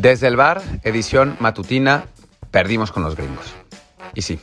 Desde 0.00 0.28
el 0.28 0.36
bar, 0.36 0.62
edición 0.82 1.36
matutina, 1.40 2.06
perdimos 2.50 2.90
con 2.90 3.02
los 3.02 3.16
gringos. 3.16 3.52
Y 4.14 4.22
sí, 4.22 4.40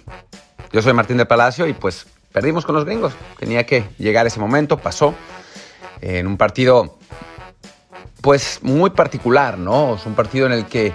yo 0.72 0.84
soy 0.84 0.94
Martín 0.94 1.18
del 1.18 1.26
Palacio 1.26 1.66
y 1.66 1.74
pues 1.74 2.06
perdimos 2.32 2.64
con 2.64 2.76
los 2.76 2.86
gringos. 2.86 3.14
Tenía 3.40 3.66
que 3.66 3.90
llegar 3.98 4.28
ese 4.28 4.40
momento, 4.40 4.78
pasó. 4.78 5.16
En 6.00 6.28
un 6.28 6.38
partido, 6.38 7.00
pues 8.22 8.60
muy 8.62 8.92
particular, 8.92 9.58
¿no? 9.58 9.96
Es 9.96 10.06
un 10.06 10.14
partido 10.14 10.46
en 10.46 10.52
el 10.52 10.68
que 10.68 10.94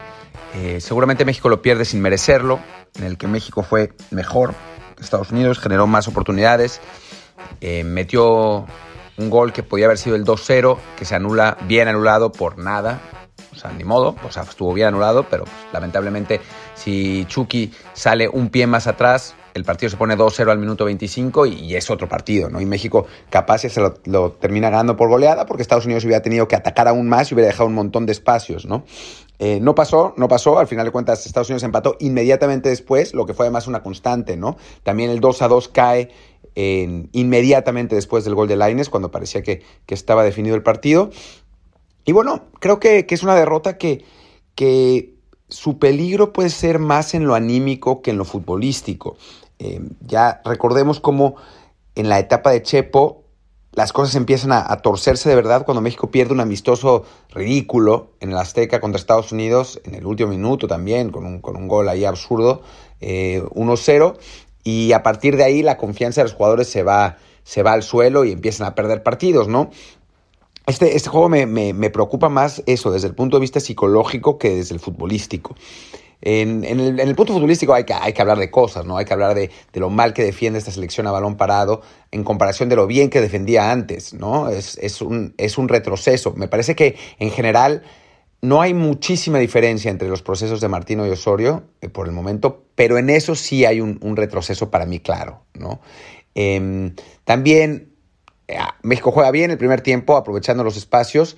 eh, 0.54 0.80
seguramente 0.80 1.24
México 1.24 1.48
lo 1.48 1.60
pierde 1.60 1.84
sin 1.84 2.00
merecerlo, 2.00 2.60
en 2.94 3.02
el 3.02 3.18
que 3.18 3.26
México 3.26 3.64
fue 3.64 3.92
mejor. 4.12 4.54
Estados 5.00 5.32
Unidos 5.32 5.58
generó 5.58 5.88
más 5.88 6.06
oportunidades, 6.06 6.80
eh, 7.60 7.82
metió 7.82 8.64
un 9.16 9.28
gol 9.28 9.52
que 9.52 9.64
podía 9.64 9.86
haber 9.86 9.98
sido 9.98 10.14
el 10.14 10.24
2-0, 10.24 10.78
que 10.96 11.04
se 11.04 11.16
anula 11.16 11.58
bien 11.66 11.88
anulado 11.88 12.30
por 12.30 12.58
nada, 12.58 13.00
sea, 13.62 13.72
ni 13.72 13.84
modo, 13.84 14.16
o 14.24 14.30
sea, 14.30 14.42
estuvo 14.42 14.72
bien 14.74 14.88
anulado, 14.88 15.26
pero 15.28 15.44
lamentablemente 15.72 16.40
si 16.74 17.24
Chucky 17.26 17.72
sale 17.92 18.28
un 18.28 18.50
pie 18.50 18.66
más 18.66 18.86
atrás, 18.86 19.34
el 19.54 19.64
partido 19.64 19.90
se 19.90 19.96
pone 19.96 20.16
2-0 20.16 20.50
al 20.50 20.58
minuto 20.58 20.84
25 20.84 21.46
y, 21.46 21.76
es 21.76 21.90
otro 21.90 22.08
partido, 22.08 22.48
¿no? 22.48 22.60
Y 22.60 22.66
México 22.66 23.06
capaz 23.30 23.58
se 23.58 23.80
lo, 23.80 24.32
termina 24.32 24.70
ganando 24.70 24.96
por 24.96 25.08
goleada 25.08 25.46
porque 25.46 25.62
Estados 25.62 25.84
Unidos 25.84 26.04
hubiera 26.04 26.22
tenido 26.22 26.48
que 26.48 26.56
atacar 26.56 26.88
aún 26.88 27.08
más 27.08 27.30
y 27.30 27.34
hubiera 27.34 27.48
dejado 27.48 27.68
un 27.68 27.74
montón 27.74 28.06
de 28.06 28.12
espacios, 28.12 28.66
¿no? 28.66 28.84
Eh, 29.38 29.58
no 29.60 29.74
pasó, 29.74 30.14
no 30.16 30.28
pasó, 30.28 30.58
al 30.58 30.68
final 30.68 30.86
de 30.86 30.92
cuentas 30.92 31.26
Estados 31.26 31.48
Unidos 31.48 31.64
empató 31.64 31.96
inmediatamente 32.00 32.68
después, 32.68 33.12
lo 33.12 33.26
que 33.26 33.34
fue 33.34 33.46
además 33.46 33.66
una 33.66 33.82
constante, 33.82 34.36
¿no? 34.36 34.56
También 34.84 35.10
el 35.10 35.20
2-2 35.20 35.70
cae 35.72 36.10
inmediatamente 36.54 37.94
después 37.94 38.24
del 38.24 38.34
gol 38.34 38.46
de 38.46 38.56
Laines, 38.56 38.90
cuando 38.90 39.10
parecía 39.10 39.42
que, 39.42 39.62
que 39.86 39.94
estaba 39.94 40.22
definido 40.22 40.54
el 40.54 40.62
partido. 40.62 41.10
Y 42.04 42.12
bueno, 42.12 42.46
creo 42.58 42.80
que, 42.80 43.06
es 43.08 43.22
una 43.22 43.34
derrota 43.34 43.78
que, 43.78 44.04
que, 44.54 45.14
su 45.48 45.78
peligro 45.78 46.32
puede 46.32 46.48
ser 46.48 46.78
más 46.78 47.12
en 47.12 47.26
lo 47.26 47.34
anímico 47.34 48.00
que 48.00 48.10
en 48.10 48.16
lo 48.16 48.24
futbolístico. 48.24 49.18
Eh, 49.58 49.82
ya 50.00 50.40
recordemos 50.46 50.98
cómo 50.98 51.36
en 51.94 52.08
la 52.08 52.18
etapa 52.18 52.50
de 52.50 52.62
Chepo 52.62 53.22
las 53.72 53.92
cosas 53.92 54.14
empiezan 54.16 54.52
a, 54.52 54.76
torcerse 54.78 55.28
de 55.28 55.34
verdad 55.34 55.64
cuando 55.64 55.80
México 55.80 56.10
pierde 56.10 56.34
un 56.34 56.40
amistoso 56.40 57.04
ridículo 57.30 58.12
en 58.20 58.30
el 58.30 58.36
Azteca 58.36 58.80
contra 58.80 58.98
Estados 58.98 59.32
Unidos 59.32 59.80
en 59.84 59.94
el 59.94 60.04
último 60.04 60.30
minuto 60.30 60.66
también, 60.66 61.10
con 61.10 61.24
un, 61.24 61.40
con 61.40 61.56
un 61.56 61.68
gol 61.68 61.88
ahí 61.88 62.04
absurdo, 62.04 62.62
1-0. 63.00 64.14
Eh, 64.14 64.20
y 64.64 64.92
a 64.92 65.02
partir 65.02 65.36
de 65.36 65.44
ahí 65.44 65.62
la 65.62 65.78
confianza 65.78 66.20
de 66.20 66.26
los 66.26 66.34
jugadores 66.34 66.68
se 66.68 66.82
va, 66.82 67.16
se 67.44 67.62
va 67.62 67.72
al 67.72 67.82
suelo 67.82 68.24
y 68.24 68.32
empiezan 68.32 68.66
a 68.66 68.74
perder 68.74 69.02
partidos, 69.02 69.48
¿no? 69.48 69.70
Este, 70.66 70.96
este 70.96 71.08
juego 71.08 71.28
me, 71.28 71.90
preocupa 71.90 72.28
más 72.28 72.62
eso 72.66 72.90
desde 72.90 73.08
el 73.08 73.14
punto 73.14 73.36
de 73.36 73.40
vista 73.40 73.60
psicológico 73.60 74.38
que 74.38 74.50
desde 74.50 74.74
el 74.74 74.80
futbolístico. 74.80 75.56
En, 76.24 76.64
el, 76.64 77.14
punto 77.16 77.32
futbolístico 77.32 77.74
hay 77.74 77.82
que, 77.82 77.94
hay 77.94 78.12
que 78.12 78.22
hablar 78.22 78.38
de 78.38 78.48
cosas, 78.48 78.86
¿no? 78.86 78.96
Hay 78.96 79.04
que 79.04 79.12
hablar 79.12 79.34
de, 79.34 79.50
lo 79.74 79.90
mal 79.90 80.14
que 80.14 80.22
defiende 80.22 80.60
esta 80.60 80.70
selección 80.70 81.08
a 81.08 81.10
balón 81.10 81.36
parado 81.36 81.82
en 82.12 82.22
comparación 82.22 82.68
de 82.68 82.76
lo 82.76 82.86
bien 82.86 83.10
que 83.10 83.20
defendía 83.20 83.72
antes, 83.72 84.14
¿no? 84.14 84.48
Es, 84.48 84.78
es, 84.80 85.02
un, 85.02 85.34
es 85.36 85.58
un 85.58 85.68
retroceso. 85.68 86.32
Me 86.36 86.46
parece 86.46 86.76
que 86.76 86.96
en 87.18 87.30
general 87.32 87.82
no 88.42 88.60
hay 88.60 88.74
muchísima 88.74 89.38
diferencia 89.38 89.90
entre 89.90 90.08
los 90.08 90.20
procesos 90.20 90.60
de 90.60 90.68
Martino 90.68 91.06
y 91.06 91.10
Osorio 91.10 91.62
eh, 91.80 91.88
por 91.88 92.06
el 92.06 92.12
momento, 92.12 92.64
pero 92.74 92.98
en 92.98 93.08
eso 93.08 93.36
sí 93.36 93.64
hay 93.64 93.80
un, 93.80 94.16
retroceso 94.16 94.70
para 94.70 94.84
mí 94.84 94.98
claro, 94.98 95.42
¿no? 95.54 95.80
Em, 96.34 96.94
también 97.24 97.91
México 98.82 99.10
juega 99.12 99.30
bien 99.30 99.50
el 99.50 99.58
primer 99.58 99.80
tiempo, 99.80 100.16
aprovechando 100.16 100.64
los 100.64 100.76
espacios, 100.76 101.36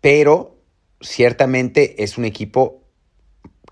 pero 0.00 0.56
ciertamente 1.00 2.02
es 2.02 2.18
un 2.18 2.24
equipo 2.24 2.82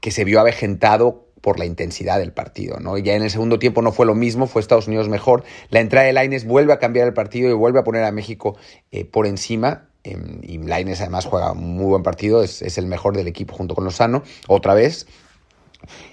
que 0.00 0.10
se 0.10 0.24
vio 0.24 0.40
avejentado 0.40 1.26
por 1.40 1.58
la 1.58 1.64
intensidad 1.64 2.18
del 2.18 2.32
partido, 2.32 2.78
¿no? 2.80 2.98
Ya 2.98 3.14
en 3.14 3.22
el 3.22 3.30
segundo 3.30 3.58
tiempo 3.58 3.82
no 3.82 3.92
fue 3.92 4.06
lo 4.06 4.14
mismo, 4.14 4.46
fue 4.46 4.60
Estados 4.60 4.88
Unidos 4.88 5.08
mejor. 5.08 5.44
La 5.70 5.80
entrada 5.80 6.06
de 6.06 6.12
Laines 6.12 6.46
vuelve 6.46 6.72
a 6.72 6.78
cambiar 6.78 7.06
el 7.06 7.14
partido 7.14 7.50
y 7.50 7.54
vuelve 7.54 7.80
a 7.80 7.84
poner 7.84 8.04
a 8.04 8.12
México 8.12 8.56
eh, 8.90 9.04
por 9.04 9.26
encima. 9.26 9.88
Em, 10.04 10.40
y 10.42 10.58
Laines 10.58 11.00
además 11.00 11.26
juega 11.26 11.52
un 11.52 11.76
muy 11.76 11.86
buen 11.86 12.02
partido, 12.02 12.42
es, 12.42 12.62
es, 12.62 12.78
el 12.78 12.86
mejor 12.86 13.16
del 13.16 13.28
equipo 13.28 13.54
junto 13.54 13.74
con 13.74 13.84
Lozano, 13.84 14.22
otra 14.48 14.74
vez. 14.74 15.06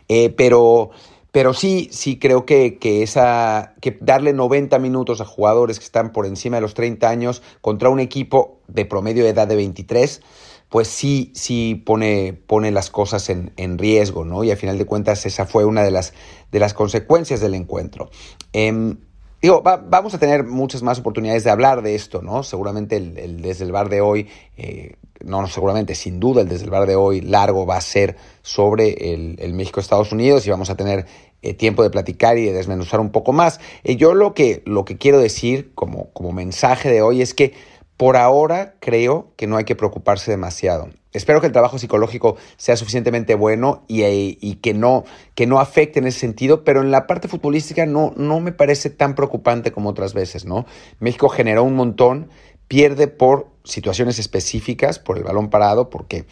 Eh, 0.08 0.30
pero 0.30 0.92
pero 1.38 1.54
sí, 1.54 1.88
sí 1.92 2.18
creo 2.18 2.48
que, 2.48 2.80
esa, 2.82 3.76
que 3.80 3.96
darle 4.02 4.34
90 4.34 4.80
minutos 4.80 5.22
a 5.22 5.26
jugadores 5.26 5.78
que 5.78 5.86
están 5.86 6.12
por 6.12 6.26
encima 6.26 6.58
de 6.58 6.62
los 6.62 6.74
30 6.74 7.08
años 7.08 7.44
contra 7.62 7.90
un 7.90 8.00
equipo 8.00 8.58
de 8.68 8.86
promedio 8.86 9.24
de 9.24 9.30
edad 9.30 9.48
de 9.48 9.56
23, 9.56 10.24
pues 10.68 10.88
sí, 10.88 11.32
sí 11.36 11.76
pone, 11.86 12.34
pone 12.34 12.72
las 12.72 12.90
cosas 12.90 13.30
en, 13.30 13.78
riesgo, 13.78 14.26
¿no? 14.26 14.44
Y 14.44 14.50
al 14.50 14.58
final 14.58 14.80
de 14.80 14.88
cuentas 14.88 15.28
esa 15.28 15.46
fue 15.46 15.64
una 15.64 15.84
de 15.84 15.92
las, 15.92 16.16
de 16.52 16.60
las 16.60 16.74
consecuencias 16.74 17.40
del 17.40 17.54
encuentro. 17.54 18.10
Em, 18.52 18.98
Digo, 19.40 19.62
vamos 19.62 20.16
a 20.16 20.18
tener 20.18 20.44
muchas 20.44 20.82
más 20.82 20.98
oportunidades 20.98 21.44
de 21.44 21.52
hablar 21.52 21.84
de 21.84 21.94
esto, 21.94 22.24
¿no? 22.24 22.42
Seguramente 22.42 22.98
el, 22.98 23.42
desde 23.44 23.66
el 23.66 23.72
bar 23.72 23.88
de 23.88 24.02
hoy, 24.02 24.28
eh, 24.58 24.96
no, 25.24 25.42
no, 25.42 25.48
seguramente, 25.48 25.94
sin 25.94 26.20
duda 26.20 26.42
el 26.42 26.48
desde 26.48 26.66
el 26.66 26.72
bar 26.72 26.88
de 26.88 26.96
hoy 26.96 27.22
largo 27.22 27.68
va 27.68 27.78
a 27.78 27.82
ser 27.82 28.18
sobre 28.42 29.14
el, 29.14 29.54
México-Estados 29.54 30.12
Unidos 30.12 30.48
y 30.48 30.50
vamos 30.50 30.72
a 30.72 30.76
tener 30.76 31.06
eh, 31.42 31.54
tiempo 31.54 31.84
de 31.84 31.90
platicar 31.90 32.38
y 32.38 32.46
de 32.46 32.54
desmenuzar 32.54 33.00
un 33.00 33.12
poco 33.12 33.34
más. 33.34 33.60
Eh, 33.84 33.96
yo 33.96 34.14
lo 34.14 34.34
que, 34.34 34.64
lo 34.66 34.86
que 34.86 34.98
quiero 34.98 35.20
decir 35.20 35.72
como, 35.76 36.12
como 36.12 36.32
mensaje 36.32 36.90
de 36.90 37.02
hoy 37.02 37.22
es 37.22 37.34
que 37.34 37.54
por 37.98 38.16
ahora 38.16 38.76
creo 38.80 39.34
que 39.36 39.48
no 39.48 39.58
hay 39.58 39.66
que 39.66 39.76
preocuparse 39.76 40.30
demasiado. 40.30 40.90
Espero 41.14 41.42
que 41.42 41.48
el 41.48 41.54
trabajo 41.54 41.80
psicológico 41.80 42.38
sea 42.58 42.78
suficientemente 42.78 43.34
bueno 43.34 43.84
y, 43.88 44.56
que, 44.62 44.76
no, 44.76 45.04
que 45.34 45.48
no 45.48 45.60
afecte 45.60 45.98
en 45.98 46.06
ese 46.06 46.20
sentido, 46.20 46.64
pero 46.64 46.82
en 46.82 46.92
la 46.92 47.08
parte 47.08 47.28
futbolística 47.28 47.88
no, 47.88 48.14
no 48.16 48.40
me 48.40 48.52
parece 48.52 48.92
tan 48.92 49.16
preocupante 49.16 49.72
como 49.72 49.90
otras 49.90 50.14
veces, 50.14 50.46
¿no? 50.46 50.68
México 51.00 51.28
generó 51.28 51.64
un 51.64 51.76
montón, 51.76 52.30
pierde 52.68 53.08
por 53.08 53.48
situaciones 53.64 54.20
específicas, 54.20 55.00
por 55.00 55.18
el 55.18 55.24
balón 55.24 55.50
parado, 55.50 55.90
porque 55.90 56.26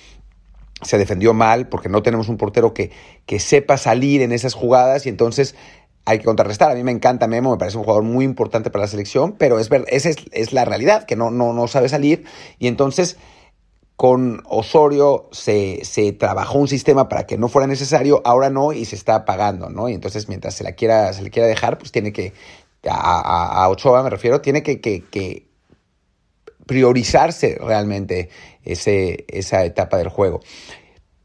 se 0.82 0.98
defendió 0.98 1.34
mal, 1.34 1.68
porque 1.68 1.90
no 1.90 2.04
tenemos 2.04 2.30
un 2.30 2.38
portero 2.38 2.74
que, 2.74 2.92
que 3.26 3.40
sepa 3.40 3.78
salir 3.78 4.22
en 4.22 4.32
esas 4.32 4.54
jugadas 4.54 5.06
y 5.06 5.10
entonces 5.10 5.56
hay 6.06 6.20
que 6.20 6.26
contrarrestar. 6.26 6.72
A 6.72 6.76
mí 6.76 6.84
me 6.84 6.92
encanta 6.92 7.28
Memo, 7.28 7.52
me 7.52 7.58
parece 7.58 7.78
un 7.78 7.84
jugador 7.84 8.04
muy 8.04 8.26
importante 8.26 8.70
para 8.70 8.84
la 8.84 8.88
selección, 8.88 9.34
pero 9.34 9.60
es 9.60 9.70
ver, 9.70 9.86
esa 9.88 10.10
es, 10.32 10.54
la 10.54 10.66
realidad, 10.66 11.06
que 11.06 11.16
no, 11.16 11.32
no, 11.32 11.54
no 11.54 11.68
sabe 11.68 11.90
salir. 11.90 12.26
Y 12.60 12.68
entonces 12.68 13.18
con 13.96 14.44
Osorio 14.46 15.30
se, 15.32 15.80
se, 15.86 16.12
trabajó 16.12 16.60
un 16.60 16.68
sistema 16.68 17.08
para 17.08 17.26
que 17.26 17.38
no 17.38 17.48
fuera 17.48 17.66
necesario, 17.66 18.22
ahora 18.26 18.50
no, 18.50 18.74
y 18.74 18.84
se 18.86 18.96
está 18.96 19.24
pagando, 19.24 19.70
¿no? 19.70 19.88
Y 19.88 19.94
entonces 19.94 20.28
mientras 20.28 20.54
se 20.54 20.66
la 20.66 20.74
quiera, 20.74 21.14
se 21.14 21.24
le 21.24 21.30
quiera 21.30 21.48
dejar, 21.48 21.78
pues 21.78 21.94
tiene 21.94 22.12
que, 22.12 22.34
a, 22.90 23.64
a, 23.64 23.70
Ochoa 23.70 24.04
me 24.04 24.10
refiero, 24.10 24.42
tiene 24.42 24.64
que, 24.64 24.80
que, 24.82 25.48
priorizarse 26.66 27.58
realmente 27.60 28.30
ese, 28.64 29.26
esa 29.28 29.64
etapa 29.66 29.98
del 29.98 30.10
juego. 30.10 30.42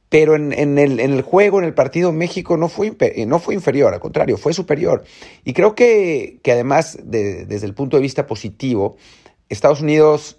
Pero 0.09 0.35
en, 0.35 0.53
el, 0.53 0.99
en, 0.99 1.13
el, 1.13 1.23
juego, 1.23 1.61
en 1.61 1.65
el 1.65 1.73
partido, 1.73 2.11
México 2.11 2.57
no 2.57 2.69
fue, 2.69 2.97
no 3.29 3.39
fue 3.39 3.55
inferior, 3.55 3.95
al 3.95 4.01
contrario, 4.01 4.37
fue 4.37 4.53
superior. 4.53 5.05
Y 5.45 5.53
creo 5.53 5.77
que, 5.77 6.41
que 6.43 6.51
además, 6.51 6.99
desde 7.05 7.65
el 7.65 7.75
punto 7.75 7.97
de 7.97 8.03
vista 8.03 8.27
positivo, 8.27 8.97
Estados 9.49 9.83
Unidos 9.83 10.37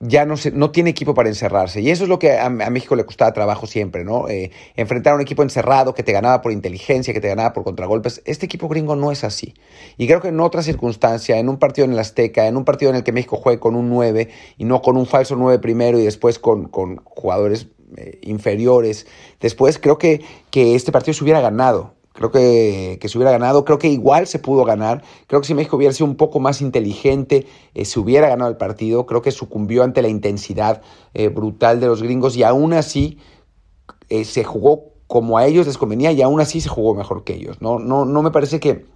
ya 0.00 0.26
no, 0.26 0.36
se, 0.36 0.50
no 0.50 0.70
tiene 0.70 0.90
equipo 0.90 1.14
para 1.14 1.28
encerrarse. 1.28 1.80
Y 1.80 1.90
eso 1.90 2.04
es 2.04 2.08
lo 2.08 2.18
que 2.18 2.38
a, 2.38 2.50
México 2.50 2.96
le 2.96 3.04
costaba 3.04 3.32
trabajo 3.32 3.66
siempre, 3.66 4.04
¿no? 4.04 4.28
Eh, 4.28 4.50
enfrentar 4.76 5.12
a 5.12 5.16
un 5.16 5.22
equipo 5.22 5.42
encerrado 5.42 5.94
que 5.94 6.02
te 6.02 6.12
ganaba 6.12 6.42
por 6.42 6.52
inteligencia, 6.52 7.14
que 7.14 7.20
te 7.20 7.28
ganaba 7.28 7.52
por 7.52 7.64
contragolpes. 7.64 8.22
Este 8.24 8.46
equipo 8.46 8.68
gringo 8.68 8.96
no 8.96 9.12
es 9.12 9.24
así. 9.24 9.54
Y 9.96 10.06
creo 10.06 10.20
que 10.20 10.28
en 10.28 10.40
otra 10.40 10.62
circunstancia, 10.62 11.38
en 11.38 11.48
un 11.48 11.58
partido 11.58 11.86
en 11.86 11.92
el 11.92 11.98
Azteca, 11.98 12.46
en 12.46 12.56
un 12.56 12.64
partido 12.64 12.90
en 12.90 12.96
el 12.96 13.04
que 13.04 13.12
México 13.12 13.36
juegue 13.36 13.60
con 13.60 13.76
un 13.76 13.88
9 13.88 14.28
y 14.58 14.64
no 14.64 14.82
con 14.82 14.96
un 14.96 15.06
falso 15.06 15.36
9 15.36 15.58
primero 15.60 15.98
y 15.98 16.04
después 16.04 16.38
con, 16.38 16.68
con 16.68 16.96
jugadores 17.04 17.68
eh, 17.96 18.18
inferiores. 18.22 19.06
Después 19.40 19.78
creo 19.78 19.98
que, 19.98 20.22
que 20.50 20.74
este 20.74 20.92
partido 20.92 21.14
se 21.14 21.24
hubiera 21.24 21.40
ganado. 21.40 21.94
Creo 22.14 22.30
que, 22.30 22.98
que, 23.00 23.08
se 23.08 23.18
hubiera 23.18 23.32
ganado, 23.32 23.64
creo 23.64 23.78
que 23.78 23.88
igual 23.88 24.26
se 24.26 24.38
pudo 24.38 24.64
ganar. 24.64 25.02
Creo 25.26 25.40
que 25.40 25.46
si 25.46 25.54
México 25.54 25.76
hubiera 25.76 25.92
sido 25.92 26.06
un 26.06 26.16
poco 26.16 26.40
más 26.40 26.62
inteligente, 26.62 27.46
eh, 27.74 27.84
se 27.84 28.00
hubiera 28.00 28.28
ganado 28.28 28.50
el 28.50 28.56
partido. 28.56 29.04
Creo 29.04 29.20
que 29.20 29.32
sucumbió 29.32 29.82
ante 29.82 30.00
la 30.00 30.08
intensidad 30.08 30.80
eh, 31.12 31.28
brutal 31.28 31.80
de 31.80 31.88
los 31.88 32.02
gringos 32.02 32.36
y 32.36 32.42
aún 32.42 32.72
así 32.72 33.18
se 34.24 34.44
jugó 34.44 34.94
como 35.06 35.38
a 35.38 35.46
ellos 35.46 35.66
les 35.66 35.78
convenía 35.78 36.12
y 36.12 36.22
aún 36.22 36.40
así 36.40 36.60
se 36.60 36.68
jugó 36.68 36.94
mejor 36.94 37.24
que 37.24 37.34
ellos. 37.34 37.60
No, 37.60 37.78
no, 37.78 38.04
no 38.04 38.22
me 38.22 38.30
parece 38.30 38.60
que, 38.60 38.86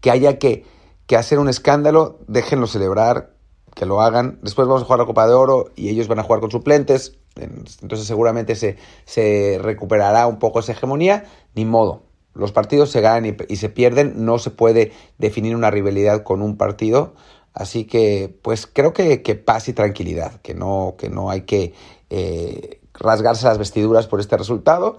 que 0.00 0.10
haya 0.10 0.38
que, 0.38 0.64
que 1.06 1.16
hacer 1.16 1.38
un 1.38 1.48
escándalo, 1.48 2.18
déjenlo 2.28 2.66
celebrar, 2.66 3.34
que 3.74 3.86
lo 3.86 4.00
hagan. 4.00 4.38
Después 4.42 4.68
vamos 4.68 4.82
a 4.82 4.84
jugar 4.84 5.00
la 5.00 5.06
Copa 5.06 5.26
de 5.26 5.34
Oro 5.34 5.70
y 5.76 5.88
ellos 5.88 6.08
van 6.08 6.18
a 6.18 6.22
jugar 6.22 6.40
con 6.40 6.50
suplentes. 6.50 7.18
Entonces 7.36 8.06
seguramente 8.06 8.56
se, 8.56 8.76
se 9.04 9.58
recuperará 9.60 10.26
un 10.26 10.38
poco 10.38 10.60
esa 10.60 10.72
hegemonía. 10.72 11.24
Ni 11.54 11.64
modo. 11.64 12.02
Los 12.34 12.52
partidos 12.52 12.90
se 12.90 13.00
ganan 13.00 13.36
y, 13.48 13.56
se 13.56 13.68
pierden. 13.68 14.24
No 14.24 14.38
se 14.38 14.50
puede 14.50 14.92
definir 15.18 15.56
una 15.56 15.70
rivalidad 15.70 16.22
con 16.22 16.42
un 16.42 16.56
partido. 16.56 17.14
Así 17.52 17.84
que, 17.84 18.34
pues 18.42 18.66
creo 18.66 18.92
que, 18.92 19.22
que 19.22 19.34
paz 19.34 19.68
y 19.68 19.72
tranquilidad, 19.72 20.40
que 20.40 20.54
no, 20.54 20.94
que 20.96 21.08
no 21.08 21.30
hay 21.30 21.42
que 21.42 21.74
eh, 22.08 22.80
rasgarse 22.94 23.46
las 23.46 23.58
vestiduras 23.58 24.06
por 24.06 24.20
este 24.20 24.36
resultado. 24.36 24.98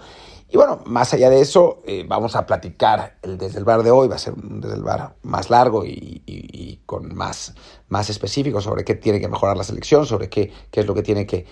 Y 0.49 0.57
bueno, 0.57 0.81
más 0.85 1.13
allá 1.13 1.29
de 1.29 1.39
eso, 1.39 1.81
eh, 1.85 2.03
vamos 2.05 2.35
a 2.35 2.45
platicar 2.45 3.15
el 3.21 3.37
desde 3.37 3.57
el 3.57 3.63
bar 3.63 3.83
de 3.83 3.91
hoy, 3.91 4.09
va 4.09 4.15
a 4.15 4.19
ser 4.19 4.33
un 4.33 4.59
desde 4.59 4.75
el 4.75 4.83
bar 4.83 5.15
más 5.21 5.49
largo 5.49 5.85
y, 5.85 6.81
con 6.85 7.15
más, 7.15 7.55
más 7.87 8.09
específico 8.09 8.59
sobre 8.59 8.83
qué 8.83 8.95
tiene 8.95 9.21
que 9.21 9.29
mejorar 9.29 9.55
la 9.55 9.63
selección, 9.63 10.05
sobre 10.05 10.27
qué, 10.27 10.51
qué 10.69 10.81
es 10.81 10.85
lo 10.85 10.93
que 10.93 11.03
tiene 11.03 11.25
que, 11.25 11.45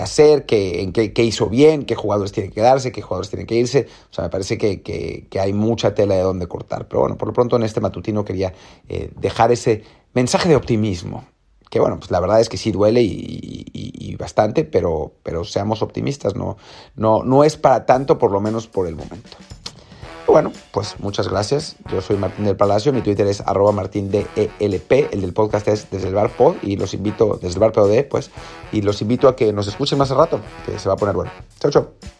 hacer, 0.00 0.44
qué, 0.44 0.82
en 0.82 0.92
qué, 0.92 1.22
hizo 1.22 1.48
bien, 1.48 1.84
qué 1.84 1.94
jugadores 1.94 2.32
tienen 2.32 2.50
que 2.50 2.56
quedarse, 2.56 2.90
qué 2.92 3.00
jugadores 3.00 3.30
tienen 3.30 3.46
que 3.46 3.54
irse. 3.54 3.86
O 4.10 4.14
sea, 4.14 4.24
me 4.24 4.30
parece 4.30 4.58
que, 4.58 4.82
que, 4.82 5.40
hay 5.40 5.52
mucha 5.52 5.94
tela 5.94 6.14
de 6.14 6.22
dónde 6.22 6.46
cortar. 6.48 6.88
Pero 6.88 7.00
bueno, 7.00 7.16
por 7.16 7.28
lo 7.28 7.34
pronto 7.34 7.56
en 7.56 7.62
este 7.62 7.80
matutino 7.80 8.24
quería 8.24 8.52
eh, 8.88 9.10
dejar 9.16 9.52
ese 9.52 9.84
mensaje 10.12 10.48
de 10.48 10.56
optimismo 10.56 11.24
que 11.74 11.80
bueno, 11.80 11.98
pues 11.98 12.12
la 12.12 12.20
verdad 12.20 12.40
es 12.40 12.48
que 12.48 12.56
sí 12.56 12.70
duele 12.70 13.02
y, 13.02 14.14
bastante, 14.16 14.62
pero, 14.62 15.14
pero 15.24 15.42
seamos 15.42 15.82
optimistas, 15.82 16.36
no, 16.36 16.56
no, 16.94 17.24
no 17.24 17.42
es 17.42 17.56
para 17.56 17.84
tanto, 17.84 18.16
por 18.16 18.30
lo 18.30 18.40
menos 18.40 18.68
por 18.68 18.86
el 18.86 18.94
momento. 18.94 19.36
Bueno, 20.26 20.52
pues 20.72 20.98
muchas 21.00 21.28
gracias. 21.28 21.76
Yo 21.92 22.00
soy 22.00 22.16
Martín 22.16 22.46
del 22.46 22.56
Palacio, 22.56 22.92
mi 22.92 23.02
Twitter 23.02 23.26
es 23.26 23.40
arroba 23.40 23.72
martindelp, 23.72 24.28
el 24.36 25.20
del 25.20 25.32
podcast 25.32 25.68
es 25.68 25.90
desde 25.90 26.08
el 26.08 26.14
bar 26.14 26.30
pod 26.30 26.56
y 26.62 26.76
los 26.76 26.94
invito, 26.94 27.38
desde 27.40 27.54
el 27.54 27.60
bar 27.60 27.72
POD, 27.72 28.04
pues, 28.08 28.30
y 28.72 28.82
los 28.82 29.02
invito 29.02 29.28
a 29.28 29.36
que 29.36 29.52
nos 29.52 29.68
escuchen 29.68 29.98
más 29.98 30.10
al 30.10 30.18
rato, 30.18 30.40
que 30.64 30.78
se 30.78 30.88
va 30.88 30.94
a 30.94 30.96
poner 30.96 31.14
bueno. 31.14 31.30
Chao, 31.60 31.70
chao. 31.70 32.13